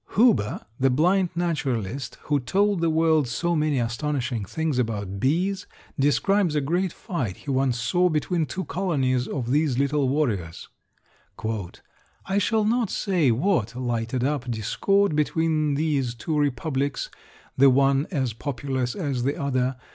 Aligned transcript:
Huber, 0.15 0.65
the 0.79 0.89
blind 0.89 1.29
naturalist 1.35 2.15
who 2.23 2.39
told 2.39 2.81
the 2.81 2.89
world 2.89 3.27
so 3.27 3.55
many 3.55 3.77
astonishing 3.77 4.43
things 4.45 4.79
about 4.79 5.19
bees, 5.19 5.67
describes 5.99 6.55
a 6.55 6.59
great 6.61 6.91
fight 6.91 7.37
he 7.37 7.51
once 7.51 7.79
saw 7.79 8.09
between 8.09 8.47
two 8.47 8.65
colonies 8.65 9.27
of 9.27 9.51
these 9.51 9.77
little 9.77 10.09
warriors. 10.09 10.69
"I 12.25 12.39
shall 12.39 12.65
not 12.65 12.89
say 12.89 13.29
what 13.29 13.75
lighted 13.75 14.23
up 14.23 14.49
discord 14.49 15.15
between 15.15 15.75
these 15.75 16.15
two 16.15 16.35
republics, 16.35 17.11
the 17.55 17.69
one 17.69 18.07
as 18.09 18.33
populous 18.33 18.95
as 18.95 19.21
the 19.21 19.39
other. 19.39 19.75